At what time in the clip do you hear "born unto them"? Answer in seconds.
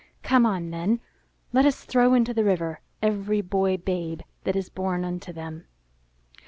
4.67-5.65